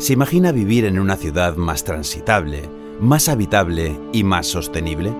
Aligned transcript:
¿Se 0.00 0.14
imagina 0.14 0.50
vivir 0.50 0.86
en 0.86 0.98
una 0.98 1.14
ciudad 1.16 1.56
más 1.56 1.84
transitable, 1.84 2.70
más 3.00 3.28
habitable 3.28 4.00
y 4.14 4.24
más 4.24 4.46
sostenible? 4.46 5.10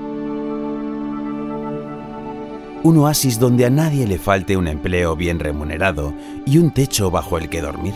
Un 2.83 2.97
oasis 2.97 3.39
donde 3.39 3.67
a 3.67 3.71
nadie 3.71 4.07
le 4.07 4.19
falte 4.19 4.57
un 4.57 4.67
empleo 4.67 5.17
bien 5.17 5.39
remunerado 5.39 6.15
y 6.47 6.57
un 6.57 6.73
techo 6.73 7.11
bajo 7.11 7.37
el 7.37 7.51
que 7.51 7.61
dormir. 7.61 7.93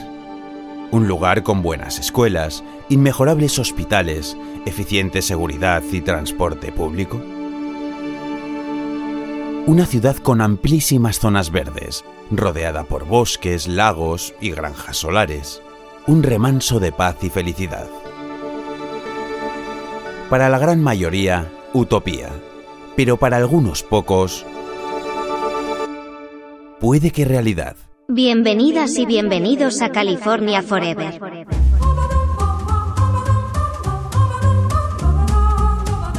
Un 0.90 1.08
lugar 1.08 1.42
con 1.42 1.62
buenas 1.62 1.98
escuelas, 1.98 2.62
inmejorables 2.90 3.58
hospitales, 3.58 4.36
eficiente 4.66 5.22
seguridad 5.22 5.82
y 5.90 6.02
transporte 6.02 6.70
público. 6.70 7.18
Una 9.66 9.86
ciudad 9.86 10.16
con 10.16 10.42
amplísimas 10.42 11.18
zonas 11.18 11.50
verdes, 11.50 12.04
rodeada 12.30 12.84
por 12.84 13.06
bosques, 13.06 13.68
lagos 13.68 14.34
y 14.38 14.50
granjas 14.50 14.98
solares. 14.98 15.63
Un 16.06 16.22
remanso 16.22 16.80
de 16.80 16.92
paz 16.92 17.16
y 17.22 17.30
felicidad. 17.30 17.88
Para 20.28 20.50
la 20.50 20.58
gran 20.58 20.82
mayoría, 20.82 21.50
utopía. 21.72 22.28
Pero 22.94 23.16
para 23.16 23.38
algunos 23.38 23.82
pocos, 23.82 24.44
puede 26.78 27.10
que 27.10 27.24
realidad. 27.24 27.76
Bienvenidas 28.06 28.98
y 28.98 29.06
bienvenidos 29.06 29.80
a 29.80 29.92
California 29.92 30.60
Forever. 30.60 31.18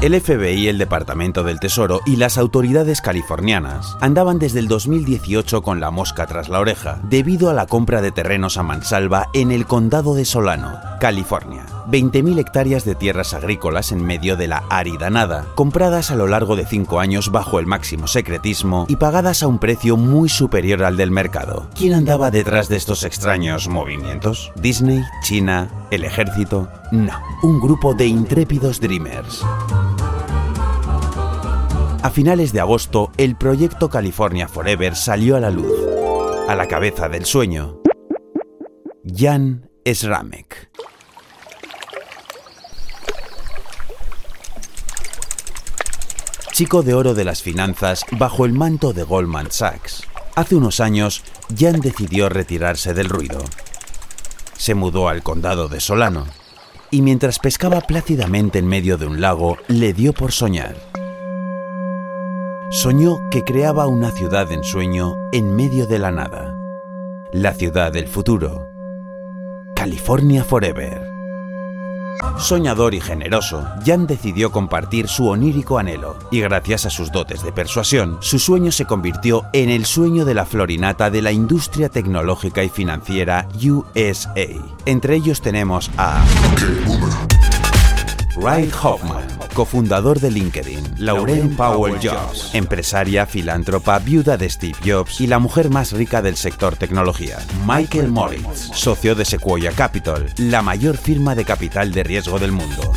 El 0.06 0.22
FBI, 0.22 0.68
el 0.68 0.78
Departamento 0.78 1.44
del 1.44 1.60
Tesoro 1.60 2.00
y 2.06 2.18
las 2.18 2.38
autoridades 2.38 3.02
californianas 3.02 3.98
andaban 4.02 4.38
desde 4.38 4.60
el 4.60 4.68
2018 4.68 5.64
con 5.64 5.80
la 5.80 5.90
mosca 5.90 6.28
tras 6.28 6.48
la 6.48 6.60
oreja 6.60 7.00
debido 7.10 7.50
a 7.50 7.56
la 7.56 7.66
compra 7.66 8.04
de 8.04 8.12
terrenos 8.12 8.58
a 8.58 8.62
mansalva 8.62 9.30
en 9.34 9.52
el 9.52 9.66
condado 9.66 10.14
de 10.14 10.26
Solano, 10.26 10.78
California. 11.00 11.66
20.000 11.88 12.38
hectáreas 12.38 12.86
de 12.86 12.94
tierras 12.94 13.34
agrícolas 13.34 13.92
en 13.92 14.06
medio 14.06 14.38
de 14.38 14.48
la 14.48 14.64
árida 14.70 15.10
nada, 15.10 15.48
compradas 15.56 16.12
a 16.12 16.16
lo 16.16 16.28
largo 16.28 16.56
de 16.56 16.68
cinco 16.68 17.00
años 17.00 17.32
bajo 17.32 17.58
el 17.58 17.66
máximo 17.66 18.06
secretismo 18.06 18.86
y 18.88 18.98
pagadas 18.98 19.42
a 19.42 19.48
un 19.48 19.58
precio 19.58 19.98
muy 19.98 20.30
superior 20.30 20.84
al 20.84 20.98
del 20.98 21.10
mercado. 21.10 21.68
¿Quién 21.74 21.96
andaba 21.96 22.30
detrás 22.30 22.70
de 22.70 22.78
estos 22.78 23.04
extraños 23.04 23.68
movimientos? 23.68 24.52
¿Disney? 24.56 25.02
¿China? 25.24 25.68
¿El 25.90 26.04
ejército? 26.04 26.68
No, 26.92 27.20
un 27.42 27.60
grupo 27.60 27.96
de 27.96 28.06
intrépidos 28.06 28.80
dreamers. 28.80 29.44
A 32.06 32.12
finales 32.12 32.54
de 32.54 32.60
agosto, 32.60 33.12
el 33.18 33.36
proyecto 33.36 33.90
California 33.90 34.48
Forever 34.48 34.96
salió 34.96 35.38
a 35.38 35.40
la 35.40 35.50
luz. 35.50 35.74
A 36.48 36.54
la 36.54 36.68
cabeza 36.68 37.10
del 37.10 37.26
sueño, 37.26 37.82
Jan 39.04 39.72
Sramek. 39.84 40.70
Chico 46.52 46.84
de 46.84 46.94
oro 46.94 47.16
de 47.16 47.26
las 47.26 47.42
finanzas 47.42 48.06
bajo 48.12 48.46
el 48.46 48.54
manto 48.54 48.94
de 48.94 49.02
Goldman 49.02 49.50
Sachs. 49.50 50.04
Hace 50.36 50.54
unos 50.54 50.82
años, 50.82 51.24
Jan 51.58 51.80
decidió 51.80 52.30
retirarse 52.30 52.94
del 52.94 53.10
ruido. 53.10 53.44
Se 54.56 54.76
mudó 54.76 55.10
al 55.10 55.24
condado 55.24 55.70
de 55.70 55.80
Solano 55.80 56.28
y 56.92 57.02
mientras 57.02 57.40
pescaba 57.40 57.82
plácidamente 57.82 58.60
en 58.60 58.68
medio 58.68 59.00
de 59.00 59.08
un 59.08 59.22
lago, 59.22 59.58
le 59.70 59.94
dio 59.94 60.14
por 60.14 60.32
soñar. 60.32 60.76
Soñó 62.76 63.22
que 63.32 63.46
creaba 63.46 63.88
una 63.88 64.12
ciudad 64.12 64.52
en 64.52 64.62
sueño 64.62 65.16
en 65.32 65.56
medio 65.56 65.88
de 65.88 65.98
la 65.98 66.12
nada. 66.12 66.58
La 67.32 67.54
ciudad 67.54 67.94
del 67.94 68.10
futuro. 68.10 68.68
California 69.78 70.44
Forever. 70.44 71.08
Soñador 72.38 72.94
y 72.94 73.00
generoso, 73.00 73.66
Jan 73.86 74.08
decidió 74.08 74.52
compartir 74.52 75.08
su 75.08 75.30
onírico 75.30 75.80
anhelo, 75.80 76.18
y 76.32 76.42
gracias 76.42 76.86
a 76.86 76.90
sus 76.90 77.14
dotes 77.14 77.44
de 77.44 77.54
persuasión, 77.54 78.18
su 78.20 78.40
sueño 78.40 78.74
se 78.74 78.84
convirtió 78.84 79.44
en 79.54 79.70
el 79.70 79.86
sueño 79.86 80.26
de 80.26 80.34
la 80.34 80.46
florinata 80.46 81.10
de 81.10 81.22
la 81.22 81.32
industria 81.32 81.88
tecnológica 81.88 82.62
y 82.62 82.68
financiera 82.68 83.48
USA. 83.56 84.48
Entre 84.86 85.16
ellos 85.16 85.40
tenemos 85.40 85.90
a 85.98 86.22
Wright 88.36 88.74
Hoffman, 88.84 89.25
cofundador 89.56 90.20
de 90.20 90.30
LinkedIn, 90.30 90.96
Lauren 91.00 91.56
Powell 91.56 91.98
Jobs, 92.00 92.54
empresaria, 92.54 93.26
filántropa, 93.26 93.98
viuda 93.98 94.38
de 94.38 94.50
Steve 94.50 94.78
Jobs 94.86 95.22
y 95.22 95.28
la 95.28 95.40
mujer 95.40 95.72
más 95.72 95.94
rica 95.94 96.22
del 96.22 96.36
sector 96.36 96.76
tecnología, 96.76 97.40
Michael 97.66 98.10
Moritz, 98.10 98.70
socio 98.74 99.16
de 99.16 99.26
Sequoia 99.26 99.72
Capital, 99.72 100.32
la 100.38 100.62
mayor 100.62 100.98
firma 100.98 101.34
de 101.34 101.46
capital 101.46 101.92
de 101.94 102.04
riesgo 102.04 102.38
del 102.38 102.52
mundo. 102.52 102.94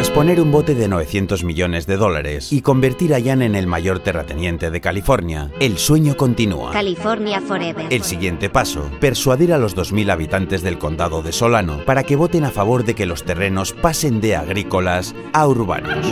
Tras 0.00 0.08
poner 0.08 0.40
un 0.40 0.50
bote 0.50 0.74
de 0.74 0.88
900 0.88 1.44
millones 1.44 1.86
de 1.86 1.98
dólares 1.98 2.54
y 2.54 2.62
convertir 2.62 3.12
a 3.12 3.20
Jan 3.22 3.42
en 3.42 3.54
el 3.54 3.66
mayor 3.66 3.98
terrateniente 3.98 4.70
de 4.70 4.80
California, 4.80 5.50
el 5.60 5.76
sueño 5.76 6.16
continúa. 6.16 6.72
California 6.72 7.38
Forever. 7.42 7.84
El 7.90 8.02
siguiente 8.02 8.48
paso, 8.48 8.90
persuadir 8.98 9.52
a 9.52 9.58
los 9.58 9.76
2.000 9.76 10.10
habitantes 10.10 10.62
del 10.62 10.78
condado 10.78 11.20
de 11.20 11.32
Solano 11.32 11.84
para 11.84 12.04
que 12.04 12.16
voten 12.16 12.44
a 12.44 12.50
favor 12.50 12.84
de 12.84 12.94
que 12.94 13.04
los 13.04 13.24
terrenos 13.24 13.74
pasen 13.74 14.22
de 14.22 14.36
agrícolas 14.36 15.14
a 15.34 15.46
urbanos. 15.46 16.06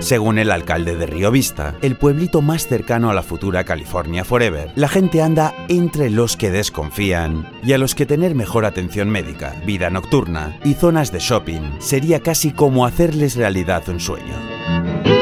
Según 0.00 0.38
el 0.38 0.50
alcalde 0.50 0.96
de 0.96 1.06
Río 1.06 1.30
Vista, 1.30 1.74
el 1.82 1.94
pueblito 1.94 2.40
más 2.40 2.66
cercano 2.66 3.10
a 3.10 3.14
la 3.14 3.22
futura 3.22 3.64
California 3.64 4.24
Forever, 4.24 4.72
la 4.74 4.88
gente 4.88 5.20
anda 5.20 5.54
entre 5.68 6.08
los 6.08 6.38
que 6.38 6.50
desconfían 6.50 7.46
y 7.62 7.74
a 7.74 7.78
los 7.78 7.94
que 7.94 8.06
tener 8.06 8.34
mejor 8.34 8.64
atención 8.64 9.10
médica, 9.10 9.54
vida 9.66 9.90
nocturna 9.90 10.58
y 10.64 10.72
zonas 10.72 11.12
de 11.12 11.18
shopping 11.18 11.78
sería 11.80 12.20
casi 12.20 12.50
como 12.50 12.86
hacerles 12.86 13.36
realidad 13.36 13.88
un 13.88 14.00
sueño. 14.00 15.19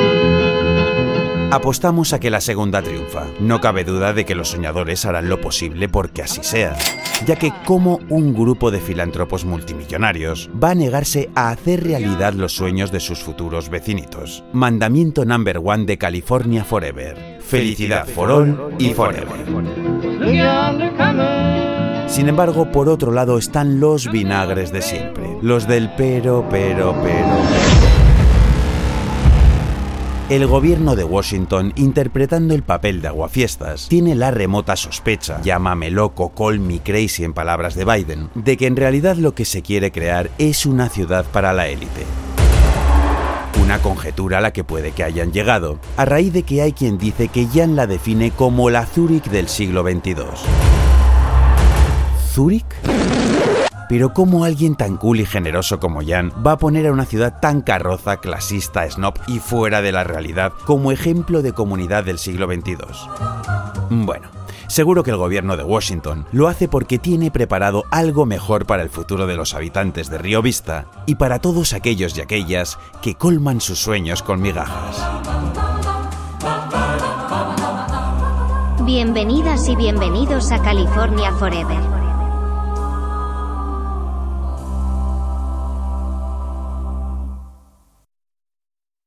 Apostamos 1.51 2.13
a 2.13 2.21
que 2.21 2.29
la 2.29 2.43
segunda 2.43 2.83
triunfa. 2.83 3.25
No 3.41 3.59
cabe 3.61 3.83
duda 3.83 4.13
de 4.13 4.27
que 4.27 4.35
los 4.35 4.51
soñadores 4.51 5.07
harán 5.07 5.31
lo 5.31 5.41
posible 5.41 5.89
porque 5.89 6.21
así 6.21 6.43
sea, 6.43 6.77
ya 7.25 7.37
que 7.37 7.55
como 7.65 8.01
un 8.11 8.35
grupo 8.35 8.71
de 8.71 8.81
filántropos 8.81 9.47
multimillonarios 9.47 10.51
va 10.63 10.73
a 10.73 10.75
negarse 10.75 11.31
a 11.35 11.49
hacer 11.49 11.85
realidad 11.85 12.35
los 12.35 12.53
sueños 12.53 12.93
de 12.93 13.01
sus 13.01 13.21
futuros 13.21 13.71
vecinitos. 13.71 14.45
Mandamiento 14.53 15.25
number 15.25 15.59
one 15.65 15.87
de 15.87 15.97
California 15.97 16.65
Forever. 16.65 17.39
Felicidad 17.41 18.07
for 18.07 18.31
all 18.31 18.75
y 18.79 18.93
forever. 18.93 19.47
Sin 22.09 22.29
embargo, 22.29 22.71
por 22.71 22.91
otro 22.91 23.11
lado 23.11 23.39
están 23.39 23.81
los 23.81 24.11
vinagres 24.11 24.71
de 24.71 24.83
siempre, 24.83 25.39
los 25.41 25.67
del 25.67 25.91
pero, 25.97 26.47
pero, 26.51 26.95
pero, 27.03 27.35
pero. 27.43 27.88
El 30.29 30.47
gobierno 30.47 30.95
de 30.95 31.05
Washington, 31.05 31.73
interpretando 31.75 32.55
el 32.55 32.63
papel 32.63 33.01
de 33.01 33.09
aguafiestas, 33.09 33.89
tiene 33.89 34.15
la 34.15 34.31
remota 34.31 34.77
sospecha, 34.77 35.41
llámame 35.41 35.91
loco, 35.91 36.35
call 36.37 36.61
me 36.61 36.81
crazy 36.81 37.25
en 37.25 37.33
palabras 37.33 37.75
de 37.75 37.87
Biden, 37.87 38.29
de 38.35 38.59
que 38.59 38.67
en 38.67 38.77
realidad 38.77 39.17
lo 39.17 39.33
que 39.33 39.47
se 39.47 39.63
quiere 39.63 39.91
crear 39.91 40.29
es 40.37 40.67
una 40.67 40.91
ciudad 40.91 41.25
para 41.33 41.55
la 41.55 41.69
élite. 41.69 42.05
Una 43.63 43.79
conjetura 43.79 44.37
a 44.37 44.41
la 44.43 44.53
que 44.53 44.65
puede 44.65 44.93
que 44.93 45.03
hayan 45.03 45.33
llegado, 45.33 45.79
a 45.97 46.05
raíz 46.05 46.31
de 46.35 46.43
que 46.43 46.61
hay 46.61 46.73
quien 46.75 46.99
dice 46.99 47.29
que 47.29 47.47
Jan 47.47 47.75
la 47.75 47.87
define 47.87 48.31
como 48.31 48.69
la 48.69 48.85
Zúrich 48.85 49.31
del 49.31 49.49
siglo 49.49 49.83
XXII. 49.83 50.15
¿Zúrich? 52.35 52.67
Pero 53.89 54.13
¿cómo 54.13 54.45
alguien 54.45 54.75
tan 54.75 54.97
cool 54.99 55.21
y 55.21 55.27
generoso 55.27 55.81
como 55.81 56.03
Jan 56.07 56.31
va 56.47 56.53
a 56.53 56.59
poner 56.59 56.87
a 56.87 56.93
una 56.93 57.07
ciudad 57.07 57.41
tan 57.41 57.63
carroza, 57.63 58.19
clasista, 58.19 58.89
snob 58.89 59.15
y 59.27 59.39
fuera 59.39 59.81
de 59.81 59.93
la 59.93 60.05
realidad 60.05 60.53
como 60.67 60.93
ejemplo 60.93 61.41
de 61.41 61.53
comunidad 61.53 62.05
del 62.05 62.19
siglo 62.19 62.47
XXII? 62.47 62.77
Bueno, 63.89 64.29
seguro 64.67 65.03
que 65.03 65.11
el 65.11 65.17
gobierno 65.17 65.57
de 65.57 65.65
Washington 65.65 66.27
lo 66.33 66.49
hace 66.49 66.69
porque 66.69 66.99
tiene 66.99 67.31
preparado 67.31 67.85
algo 67.91 68.27
mejor 68.27 68.67
para 68.67 68.83
el 68.83 68.91
futuro 68.91 69.27
de 69.27 69.37
los 69.37 69.55
habitantes 69.55 70.11
de 70.11 70.19
Río 70.19 70.43
Vista 70.43 70.87
y 71.07 71.15
para 71.15 71.39
todos 71.39 71.73
aquellos 71.73 72.17
y 72.19 72.21
aquellas 72.21 72.79
que 73.01 73.15
colman 73.15 73.63
sus 73.63 73.79
sueños 73.79 74.23
con 74.23 74.43
migajas. 74.43 75.03
Bienvenidas 78.85 79.69
y 79.69 79.77
bienvenidos 79.77 80.53
a 80.53 80.63
California 80.63 81.33
Forever. 81.33 81.98